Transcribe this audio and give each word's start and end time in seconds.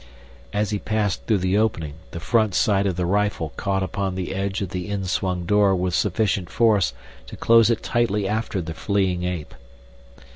As 0.51 0.71
he 0.71 0.79
passed 0.79 1.27
through 1.27 1.37
the 1.45 1.59
opening, 1.59 1.93
the 2.09 2.19
front 2.19 2.55
sight 2.55 2.87
of 2.87 2.95
the 2.95 3.05
rifle 3.05 3.53
caught 3.55 3.83
upon 3.83 4.15
the 4.15 4.33
edge 4.33 4.63
of 4.63 4.69
the 4.69 4.87
inswung 4.89 5.45
door 5.45 5.75
with 5.75 5.93
sufficient 5.93 6.49
force 6.49 6.95
to 7.27 7.37
close 7.37 7.69
it 7.69 7.83
tightly 7.83 8.27
after 8.27 8.63
the 8.63 8.73
fleeing 8.73 9.21
ape. 9.25 9.53